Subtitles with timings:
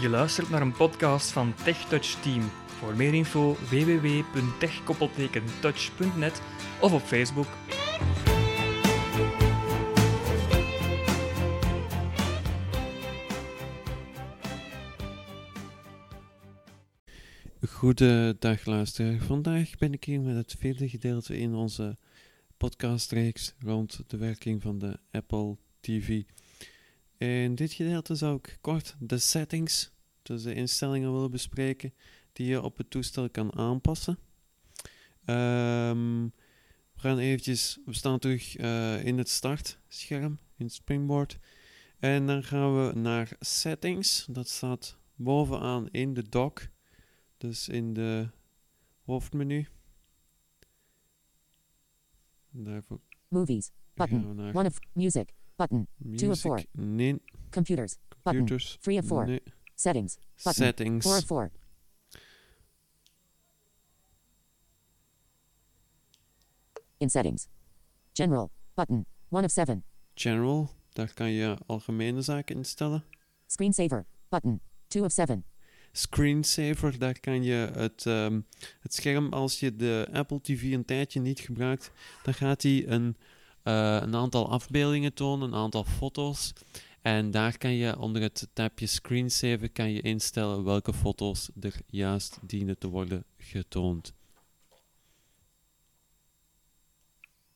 [0.00, 2.50] Je luistert naar een podcast van TechTouch Team.
[2.66, 6.42] Voor meer info www.tech-touch.net
[6.80, 7.46] of op Facebook.
[17.68, 19.18] Goedendag luisteraar.
[19.18, 21.96] Vandaag ben ik hier met het vierde gedeelte in onze
[22.56, 26.22] podcastreeks rond de werking van de Apple TV.
[27.18, 29.92] In dit gedeelte zou ik kort de settings,
[30.22, 31.94] dus de instellingen willen bespreken
[32.32, 34.18] die je op het toestel kan aanpassen.
[35.24, 36.22] Ehm,
[36.94, 41.38] we gaan eventjes, we staan terug eh, in het startscherm, in Springboard.
[41.98, 46.68] En dan gaan we naar settings, dat staat bovenaan in de dock.
[47.38, 48.28] Dus in de
[49.04, 49.66] hoofdmenu.
[52.50, 53.70] Daarvoor Movies.
[53.94, 54.54] Button.
[54.54, 55.35] One of music.
[55.56, 55.86] Button.
[56.16, 56.54] two of four.
[56.54, 56.68] music.
[56.72, 57.20] Nee,
[57.50, 57.96] Computers.
[58.22, 58.38] Button.
[58.40, 58.78] computers.
[58.80, 59.26] Three of four.
[59.26, 59.40] Nee,
[59.74, 60.18] Settings.
[60.44, 60.52] Button.
[60.64, 61.04] settings.
[61.04, 61.50] Four of four.
[66.98, 67.48] In settings.
[68.12, 68.50] General.
[68.74, 69.06] Button.
[69.30, 69.82] One of seven.
[70.14, 73.04] General, daar kan je algemene zaken instellen.
[73.46, 74.06] Screensaver.
[74.28, 74.60] Button.
[74.88, 75.44] Two of seven.
[75.92, 78.40] Screensaver, daar kan je het, ehm,
[78.80, 81.90] het scherm, als je de Apple TV een tijdje niet gebruikt,
[82.22, 83.16] dan gaat hij een,
[83.66, 86.52] eh, een aantal afbeeldingen tonen, een aantal foto's.
[87.02, 92.38] En daar kan je onder het tabje Screensaver kan je instellen welke foto's er juist
[92.42, 94.12] dienen te worden getoond.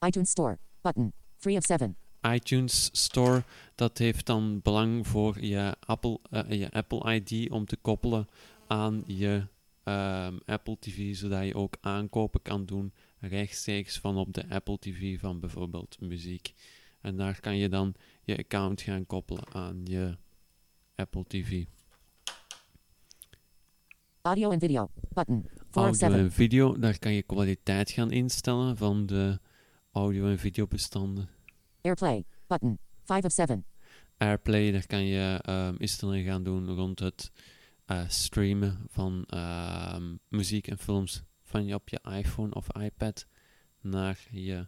[0.06, 0.58] iTunes Store.
[0.80, 1.12] Button.
[1.38, 1.96] Three of seven.
[2.22, 3.44] iTunes Store,
[3.74, 8.28] dat heeft dan belang voor je Apple, eh, je Apple ID om te koppelen
[8.66, 9.46] aan je
[9.84, 15.20] ehm, Apple TV, zodat je ook aankopen kan doen rechtstreeks van op de Apple TV
[15.20, 16.54] van bijvoorbeeld muziek.
[17.00, 20.16] En daar kan je dan je account gaan koppelen aan je
[20.94, 21.64] Apple TV.
[24.22, 24.90] Audio and video.
[25.12, 25.48] Button.
[25.70, 29.38] Audio en video, daar kan je kwaliteit gaan instellen van de
[29.92, 31.28] audio- en videobestanden.
[31.80, 32.24] Airplay.
[32.46, 32.78] Button.
[33.04, 33.64] Five of seven.
[34.16, 37.30] Airplay, daar kan je ehm, instellingen gaan doen rond het
[37.84, 43.26] eh, streamen van ehm, muziek en films van je op je iPhone of iPad
[43.80, 44.66] naar je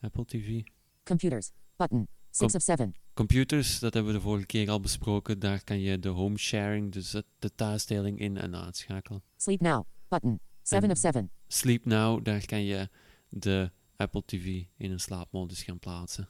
[0.00, 0.62] Apple TV.
[1.04, 1.50] Computers.
[1.76, 2.08] Button.
[2.30, 2.94] Six Com- of seven.
[3.14, 5.38] Computers, dat hebben we de vorige keer al besproken.
[5.38, 9.22] Daar kan je de home sharing, dus de thuisdeling in- en uitschakelen.
[9.36, 9.84] Sleep now.
[10.08, 10.40] Button.
[10.62, 11.30] Seven En- of seven.
[11.46, 12.88] Sleep Now, daar kan je
[13.28, 16.28] de Apple TV in een slaapmodus gaan plaatsen.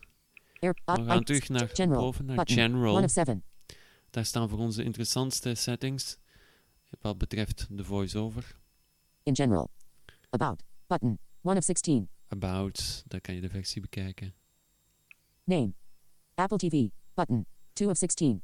[0.60, 0.76] Air.
[0.84, 2.00] We gaan terug naar General.
[2.00, 2.54] boven, naar Button.
[2.56, 2.94] General.
[2.96, 3.42] One of seven.
[4.10, 6.18] Daar staan voor ons de interessantste settings
[7.00, 8.56] wat betreft de voice-over.
[9.22, 9.70] In general.
[10.30, 10.62] About.
[10.86, 11.18] Button.
[11.42, 12.08] One of 16.
[12.28, 14.34] About, daar kan je de versie bekijken.
[15.44, 15.72] Name.
[16.34, 16.88] Apple TV.
[17.14, 17.46] Button.
[17.72, 18.42] Two of 16.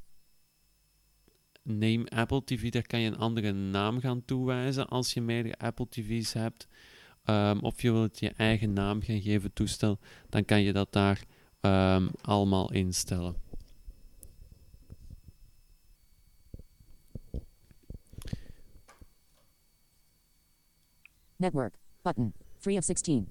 [1.63, 5.89] Name Apple TV, daar kan je een andere naam gaan toewijzen als je meerdere Apple
[5.89, 6.67] TV's hebt.
[7.25, 11.25] Ehm, of je wilt je eigen naam gaan geven, toestel, dan kan je dat daar
[11.61, 13.37] ehm, allemaal instellen.
[21.37, 21.75] Network.
[22.03, 22.33] Button.
[22.59, 23.29] Three of 16.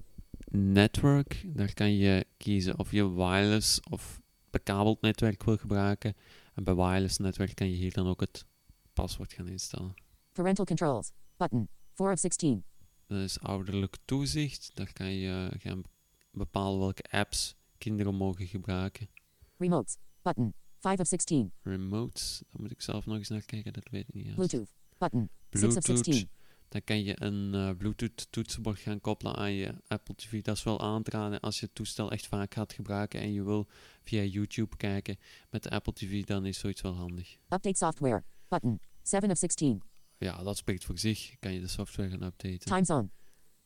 [0.50, 4.20] Network, daar kan je kiezen of je wireless of
[4.50, 6.14] bekabeld netwerk wil gebruiken.
[6.54, 8.44] En bij wireless netwerk kan je hier dan ook het
[8.92, 9.94] paswoord gaan instellen.
[10.32, 11.10] Parental controls.
[11.36, 11.68] Button.
[11.92, 12.64] Four of 16.
[13.06, 14.70] Dat is ouderlijk toezicht.
[14.74, 15.82] Daar kan je gaan
[16.30, 19.08] bepalen welke apps kinderen mogen gebruiken.
[19.56, 19.96] Remotes.
[20.22, 20.54] Button.
[20.78, 21.52] Five of 16.
[21.62, 24.24] Remotes, daar moet ik zelf nog eens naar kijken, dat weet ik niet.
[24.24, 24.36] juist.
[24.36, 24.72] Bluetooth.
[24.98, 25.30] Button.
[25.50, 26.28] Six of Bluetooth, 16.
[26.74, 30.42] Dan kan je een eh, Bluetooth toetsenbord gaan koppelen aan je Apple TV.
[30.42, 33.32] Dat is wel aan te raden als je het toestel echt vaak gaat gebruiken en
[33.32, 33.66] je wil
[34.02, 35.16] via YouTube kijken
[35.50, 37.36] met de Apple TV, dan is zoiets wel handig.
[37.48, 38.24] Update software.
[38.48, 38.80] Button.
[39.02, 39.82] Seven of 16.
[40.18, 41.38] Ja, dat spreekt voor zich.
[41.38, 42.58] Kan je de software gaan updaten.
[42.58, 43.08] Time zone.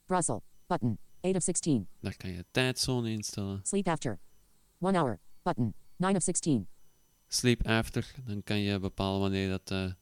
[0.04, 0.42] Brussels.
[0.66, 0.98] Button.
[1.20, 1.88] Eight of 16.
[2.00, 3.60] Daar kan je tijdzone instellen.
[3.62, 4.18] Sleep after.
[4.78, 5.20] One hour.
[5.42, 5.74] Button.
[5.96, 6.68] Nine of 16.
[7.28, 9.92] Sleep after, dan kan je bepalen wanneer dat, eh,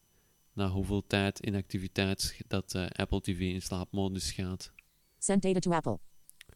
[0.57, 4.73] na hoeveel tijd inactiviteit dat eh, Apple TV in slaapmodus gaat.
[5.19, 5.99] Send data to Apple.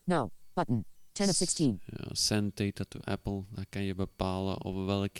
[0.04, 0.30] No.
[0.52, 0.84] Button.
[1.12, 1.80] Ten of 16.
[1.84, 5.16] Ja, send data to Apple, daar kan je bepalen over welk,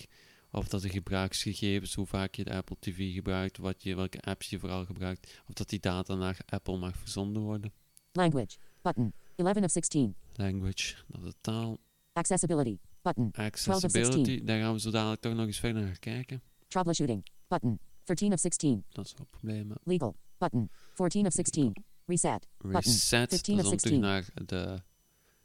[0.51, 4.51] of dat de gebruiksgegevens, hoe vaak je de Apple TV gebruikt, wat je, welke apps
[4.51, 7.73] je vooral gebruikt, of dat die data naar Apple mag verzonden worden.
[8.13, 8.57] Language.
[8.83, 9.13] Button.
[9.37, 10.15] 11 of 16.
[10.35, 11.79] Language, dat is taal.
[12.13, 12.79] Accessibility.
[13.03, 13.31] Button.
[13.33, 16.43] Accessibility, daar gaan we zo dadelijk toch nog eens verder naar kijken.
[16.69, 17.27] Troubleshooting.
[17.49, 17.79] Button.
[18.11, 18.85] 13 of 16.
[18.89, 19.77] Dat is wel problemen.
[19.85, 20.17] Legal.
[20.39, 20.71] Button.
[20.95, 21.73] 14 of 16.
[22.07, 22.47] Reset.
[22.59, 22.81] Button.
[22.81, 24.01] Reset, 15 dat of is om terug 16.
[24.01, 24.83] naar de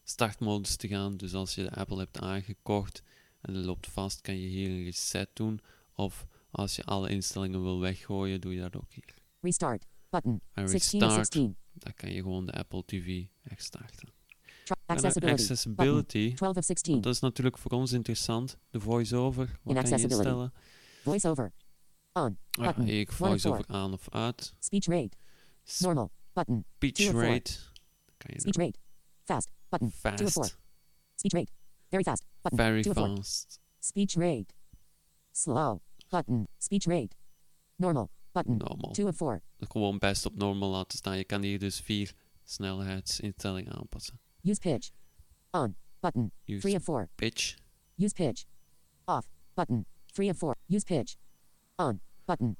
[0.03, 1.17] startmodus te gaan.
[1.17, 3.01] Dus als je de Apple hebt aangekocht
[3.41, 5.59] en die loopt vast, kan je hier een reset doen.
[5.95, 9.13] Of Als je alle instellingen wil weggooien, doe je dat ook hier.
[9.41, 9.85] Restart.
[10.09, 10.41] Button.
[10.53, 11.55] En 16 of restart, 16.
[11.73, 14.09] dan kan je gewoon de Apple TV herstarten.
[14.63, 15.41] Try- En dan accessibility.
[15.41, 16.35] accessibility, Button.
[16.35, 17.01] 12 of 16.
[17.01, 18.57] dat is natuurlijk voor ons interessant.
[18.69, 20.53] De voice-over, wat kan je instellen?
[21.03, 21.51] Voiceover.
[22.17, 22.37] On.
[22.51, 24.53] Ah, ik voice-over aan of uit.
[24.59, 25.17] Speech rate.
[25.79, 26.11] Normal.
[26.33, 26.65] Button.
[26.75, 27.51] Speech rate,
[28.17, 28.79] kan je Speech rate.
[29.23, 29.49] Fast.
[29.69, 29.91] Button.
[30.15, 30.43] Two of four.
[30.43, 30.57] Fast,
[31.15, 31.51] Speech rate.
[31.89, 32.25] Very fast.
[32.41, 32.57] Button.
[32.57, 34.53] very Two fast, Speech rate.
[35.31, 35.81] Slow.
[36.09, 36.47] Button.
[36.57, 37.15] Speech rate.
[37.75, 38.09] Normal.
[38.31, 38.57] Button.
[38.57, 38.91] normal.
[38.91, 39.41] Two of four.
[39.59, 41.17] Gewoon best op normal laten staan.
[41.17, 42.13] Je kan hier dus vier
[42.43, 44.19] snelheidsinstellingen aanpassen.
[44.41, 44.89] Use pitch.
[45.51, 45.75] On.
[45.99, 46.31] Button.
[46.45, 47.09] Use Three of four.
[47.15, 47.55] pitch,
[47.97, 48.45] Use pitch.
[49.05, 49.25] Off.
[49.53, 49.85] Button.
[50.05, 50.55] Three of four.
[50.67, 51.15] Use pitch.
[51.75, 52.01] On.
[52.25, 52.57] Button.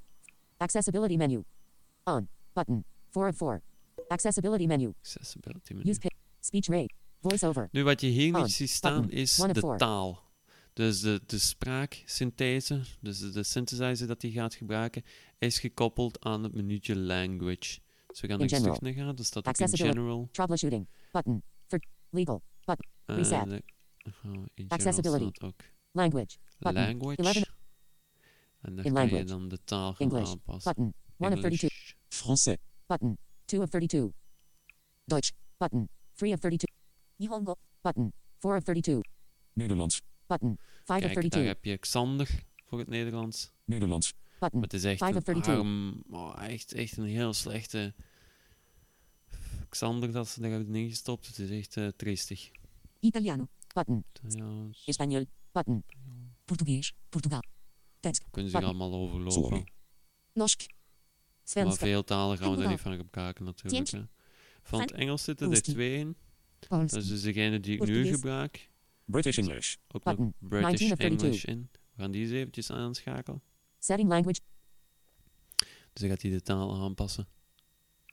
[0.57, 1.43] Accessibility menu.
[2.03, 2.27] On.
[2.53, 2.85] Button.
[3.09, 3.61] Four of four.
[4.07, 4.93] Accessibility menu.
[4.99, 5.89] accessibility menu.
[5.89, 5.99] Use.
[6.39, 6.93] Speech rate.
[7.21, 7.67] Voiceover.
[7.71, 9.77] Nu, wat je hier niet ziet staan, button, is de four.
[9.77, 10.23] taal.
[10.73, 15.03] Dus de, de spraaksynthese, dus de, de synthesizer dat hij gaat gebruiken,
[15.37, 17.79] is gekoppeld aan het menuutje language.
[18.07, 19.15] Dus we gaan In er terug naar gaan.
[19.15, 19.97] Dus dat in Accessibility.
[19.97, 20.29] general.
[20.31, 20.87] Troubleshooting.
[21.11, 21.43] Button.
[21.67, 21.79] For
[22.09, 22.41] legal.
[22.65, 22.85] Button.
[23.05, 23.45] En Reset.
[23.49, 23.63] de-
[24.25, 25.45] oh, in Accessibility.
[25.45, 25.61] ook
[25.91, 26.37] Language.
[26.59, 26.83] Button.
[26.83, 27.21] language.
[27.21, 27.54] 11
[28.65, 29.23] En dan In kan je language.
[29.39, 30.29] dan de taal gaan English.
[30.29, 30.73] aanpassen.
[30.75, 30.93] Button.
[31.17, 31.61] One of 32.
[31.61, 31.93] English.
[32.09, 32.61] Français.
[32.85, 33.17] Button.
[33.45, 34.11] Two of 32.
[35.05, 35.31] Deutsch.
[35.57, 35.89] Button.
[36.13, 36.75] Three of 32.
[37.15, 37.55] Nihongo.
[37.81, 38.13] Button.
[38.39, 39.01] Four of 32.
[39.53, 40.01] Nederlands.
[40.27, 40.57] Button.
[40.59, 41.45] Five of Kijk, daar 32.
[41.47, 43.51] heb je Xander voor het Nederlands.
[43.65, 44.13] Nederlands.
[44.39, 44.59] Button.
[44.59, 45.53] Maar het is echt Five een of 32.
[45.57, 47.93] arm, oh, echt, echt een heel slechte
[49.69, 51.27] Xander dat ze daar hebben ingestopt.
[51.27, 52.51] Het is echt eh, triestig.
[52.99, 53.47] Italiano.
[53.73, 54.03] Button.
[54.27, 55.25] Ja, s- Español.
[55.51, 55.83] Button.
[56.45, 56.93] Portuguese.
[57.09, 57.43] Portugal.
[58.05, 58.25] Tekst.
[58.31, 59.31] kunnen ze allemaal overlopen.
[59.31, 59.67] Sorry.
[60.33, 60.65] Norsk.
[61.53, 63.85] Maar veel talen gaan we daar niet van gebruiken natuurlijk.
[63.85, 63.91] Tjens.
[63.91, 64.13] Hè.
[64.63, 66.17] Van het Engels zitten er twee in.
[66.59, 68.69] Dat is dus degene die ik nu gebruik.
[69.05, 69.75] British English.
[69.87, 71.21] Ook nog British 19 of 32.
[71.21, 71.69] English in.
[71.71, 73.41] We gaan die eens eventjes aanschakelen.
[73.79, 74.39] Setting language.
[75.55, 77.27] Dus dan gaat hij de taal aanpassen.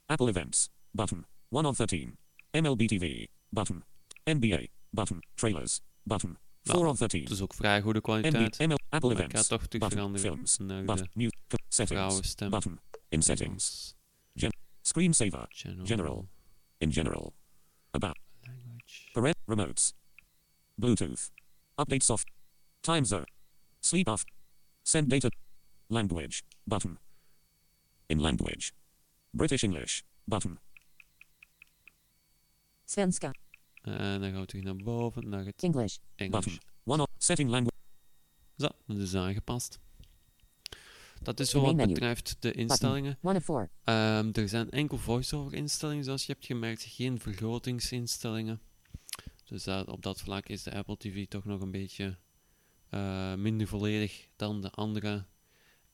[0.06, 0.68] Apple Events.
[0.90, 1.26] Button.
[1.50, 2.18] 1 of 13.
[2.50, 3.26] MLB TV.
[3.48, 3.84] Button.
[4.24, 4.66] NBA.
[4.90, 5.22] Button.
[5.34, 5.80] Trailers.
[6.02, 6.38] Button.
[6.62, 7.22] 4 Nou, of 13.
[7.22, 8.58] Het is ook vrij goede MB, kwaliteit.
[8.58, 9.48] ML, Apple Maar ik ga Events.
[9.48, 9.90] toch terug Button.
[9.98, 10.58] veranderen Films.
[10.58, 11.04] naar Button.
[11.04, 11.30] de New.
[11.68, 11.90] Settings.
[12.00, 12.50] vrouwenstem.
[12.50, 12.80] Button.
[13.08, 13.94] In settings.
[14.84, 15.46] Screensaver.
[15.50, 16.28] General, General.
[16.78, 17.34] In general.
[17.90, 18.18] About.
[18.40, 19.10] language.
[19.12, 19.36] Parent.
[19.46, 19.94] Remotes.
[20.74, 21.30] Bluetooth.
[21.76, 22.30] Update soft.
[22.80, 23.26] Time zone.
[23.80, 24.24] Sleep off.
[24.82, 25.30] Send data.
[25.86, 26.42] Language.
[26.64, 26.98] Button.
[28.06, 28.72] In language.
[29.30, 30.02] British English.
[30.24, 30.58] Button.
[32.84, 33.30] Svenska.
[33.82, 35.96] En dan gaan we terug naar boven, naar het English.
[36.16, 36.44] Engels.
[36.44, 36.60] Button.
[36.84, 37.76] One of setting language.
[38.62, 39.78] Zo, dat is aangepast.
[41.22, 43.18] Dat is zo wat betreft de instellingen.
[43.84, 48.60] Ehm, er zijn enkel voice-over instellingen, zoals je hebt gemerkt, geen vergrotingsinstellingen.
[49.44, 52.16] Dus dat- op dat vlak is de Apple TV toch nog een beetje
[52.88, 55.24] eh, minder volledig dan de andere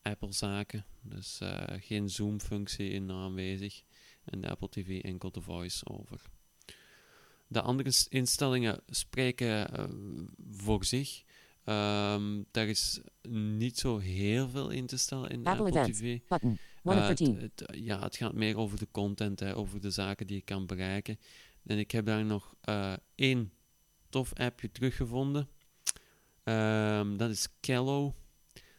[0.01, 0.85] Apple-zaken.
[1.01, 3.83] Dus eh, geen zoom-functie in aanwezig.
[4.25, 6.21] En de Apple TV enkel de voice-over.
[7.47, 9.83] De andere instellingen spreken eh,
[10.51, 11.23] voor zich.
[11.69, 12.99] Ehm, daar is
[13.29, 15.93] niet zo heel veel in te stellen in de Apple Apple.
[15.93, 16.19] TV.
[16.27, 16.57] Button.
[16.83, 17.37] Eh, het- 13.
[17.37, 20.65] het- ja, het gaat meer over de content, hè, over de zaken die je kan
[20.65, 21.19] bereiken.
[21.65, 23.51] En ik heb daar nog eh, één
[24.09, 25.47] tof appje teruggevonden.
[26.43, 28.13] Ehm, dat is Kello.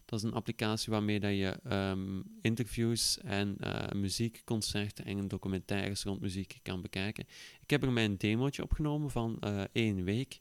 [0.05, 6.21] Dat is een applicatie waarmee dat je ehm, interviews en eh, muziekconcerten en documentaires rond
[6.21, 7.25] muziek kan bekijken.
[7.61, 9.39] Ik heb er mijn demootje opgenomen van
[9.73, 10.41] één week.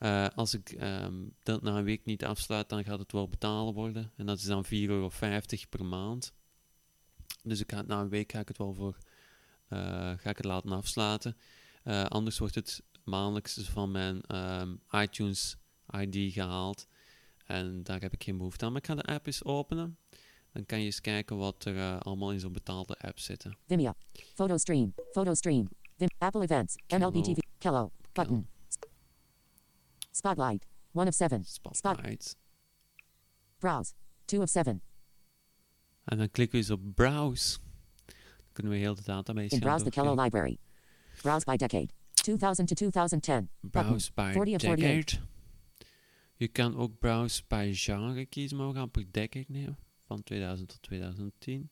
[0.00, 3.74] Eh, als ik ehm, dat na een week niet afsluit, dan gaat het wel betalen
[3.74, 4.12] worden.
[4.16, 5.10] En dat is dan 4,50 euro
[5.68, 6.32] per maand.
[7.42, 8.96] Dus ik ga na een week ga ik het wel voor
[9.68, 9.78] eh,
[10.16, 11.36] ga ik het laten afsluiten.
[11.82, 15.56] Eh, anders wordt het maandelijks van mijn ehm, iTunes
[15.90, 16.86] ID gehaald.
[17.46, 18.72] En daar heb ik geen behoefte aan.
[18.72, 19.98] Maar ik ga de app eens openen.
[20.52, 23.56] Dan kan je eens kijken wat er allemaal in zo'n betaalde app zitten.
[23.66, 23.92] Vimeo.
[24.34, 24.94] Photo stream.
[25.12, 25.68] Photo stream.
[25.96, 26.08] Vim.
[26.18, 26.74] Apple events.
[26.88, 27.22] MLB.
[27.22, 27.38] TV.
[27.58, 27.90] Kello.
[28.12, 28.49] Button.
[30.10, 30.66] Spotlight.
[30.92, 31.44] One of seven.
[31.44, 32.36] Spotlight.
[33.58, 33.92] Browse.
[34.24, 34.80] Two of seven.
[36.04, 37.58] En dan klikken we eens op Browse.
[38.06, 40.58] Dan kunnen we heel de database In browse the Kello library.
[41.22, 41.88] Browse by decade.
[42.12, 43.48] 2000 to 2010.
[43.60, 45.04] Browse by 40 of 48.
[45.04, 45.28] decade.
[46.36, 49.78] Je kan ook browse by genre kiezen, maar we gaan per decade nemen.
[50.06, 51.70] Van 2000 tot 2010.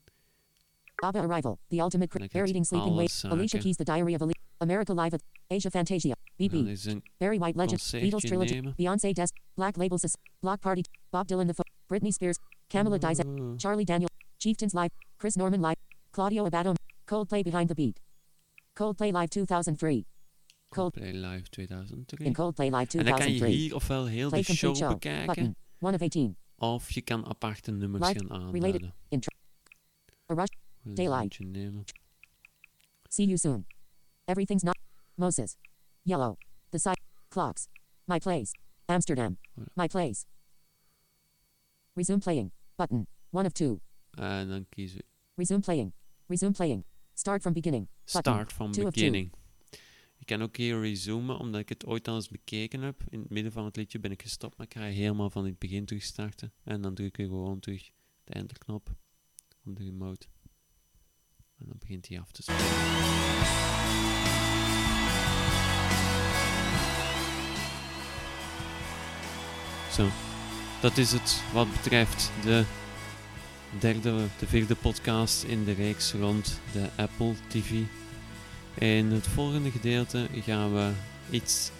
[0.95, 1.59] Abba Arrival.
[1.69, 3.23] The Ultimate Dan Cri- krijg Bear Eating Sleeping Wait.
[3.25, 3.59] Alicia.
[3.59, 6.15] Keys The Diary of Ali- America Live at Asia Fantasia.
[6.39, 7.03] BP.
[7.19, 7.81] Barry White Legend.
[7.81, 8.55] Beatles Trilogy.
[8.55, 8.75] nemen.
[8.77, 9.35] Beyoncé Desk.
[9.57, 10.83] Black Label Sus- Block Party.
[11.11, 12.39] Bob Dylan The Fo- Britney Spears.
[12.69, 12.99] Camila.
[13.25, 13.57] Oh.
[13.57, 14.09] Charlie Daniel.
[14.39, 14.91] Chieftains Live.
[15.17, 15.77] Chris Norman Live.
[16.11, 16.75] Claudio Abato.
[17.07, 18.01] Coldplay Behind the Beat.
[18.75, 20.05] Coldplay Live 2003.
[20.71, 22.27] Cold Play Live 2003.
[22.27, 22.99] in Coldplay Live 2003.
[22.99, 24.89] en dan kan je hier ofwel heel Play de show show.
[24.89, 25.27] bekijken.
[25.27, 25.57] Button.
[25.81, 26.37] One of 18.
[26.57, 29.31] Of je kan aparte nummers Live, gaan related, intro.
[30.31, 30.53] A rush.
[30.83, 31.39] Daylight.
[33.09, 33.67] See you soon.
[34.29, 34.77] Everything's not.
[35.17, 35.57] Moses.
[36.05, 36.37] Yellow.
[36.71, 36.97] The side.
[37.31, 37.69] Clocks.
[38.07, 38.53] My place.
[38.87, 39.39] Amsterdam.
[39.75, 40.27] My place.
[41.97, 42.51] Resume playing.
[42.77, 43.07] Button.
[43.31, 43.81] One of two.
[44.11, 45.05] En dan kiezen we
[45.37, 45.93] Resume playing.
[46.29, 46.85] Resume playing.
[47.15, 47.89] Start from beginning.
[48.05, 48.33] Button.
[48.33, 49.33] Start from Two beginning.
[50.17, 53.05] Je kan ook hier resumen, omdat ik het ooit al eens bekeken heb.
[53.09, 55.59] In het midden van het liedje ben ik gestopt, maar ik ga helemaal van het
[55.59, 56.53] begin terug starten.
[56.63, 57.91] En dan druk je gewoon terug
[58.25, 58.97] de enterknop
[59.65, 60.27] op de remote.
[61.59, 62.61] En dan begint hij af te spelen.
[69.93, 70.09] Zo,
[70.81, 72.65] dat is het wat betreft de
[73.79, 77.71] derde, de vierde podcast in de reeks rond de Apple TV.
[78.75, 80.91] In het volgende gedeelte gaan we
[81.31, 81.71] iets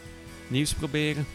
[0.49, 1.27] nieuws proberen.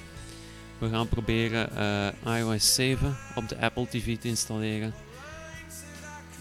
[0.78, 1.76] We gaan proberen
[2.24, 4.94] eh, iOS 7 op de Apple TV te installeren.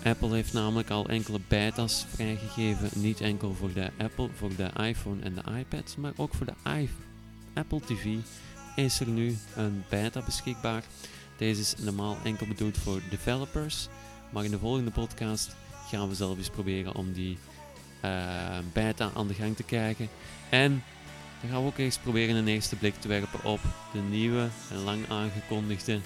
[0.05, 5.23] Apple heeft namelijk al enkele beta's vrijgegeven, niet enkel voor de Apple, voor de iPhone
[5.23, 6.87] en de iPad, maar ook voor de
[7.55, 8.17] Apple TV
[8.77, 10.83] is er nu een beta beschikbaar.
[11.37, 13.89] Deze is normaal enkel bedoeld voor developers,
[14.31, 15.57] maar in de volgende podcast
[15.89, 17.39] gaan we zelf eens proberen om die
[18.01, 20.09] eh, beta aan de gang te krijgen.
[20.49, 20.83] En
[21.41, 23.61] dan gaan we ook eens proberen een eerste blik te werpen op
[23.93, 26.01] de nieuwe en lang aangekondigde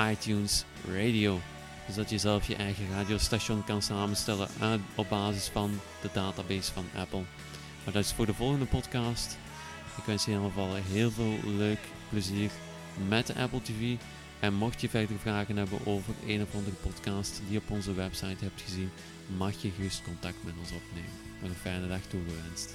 [0.00, 1.40] iTunes Radio.
[1.88, 6.72] Dus dat je zelf je eigen radiostation kan samenstellen uit, op basis van de database
[6.72, 7.22] van Apple.
[7.84, 9.36] Maar dat is voor de volgende podcast.
[9.96, 11.78] Ik wens je in ieder geval heel veel leuk
[12.08, 12.50] plezier
[13.08, 13.94] met de Apple TV.
[14.40, 17.94] En mocht je verder vragen hebben over een of andere podcast die je op onze
[17.94, 18.90] website hebt gezien,
[19.36, 21.10] mag je gerust contact met ons opnemen.
[21.42, 22.74] Een fijne dag toegewenst.